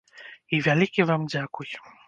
[0.57, 1.69] І вялікі вам дзякуй.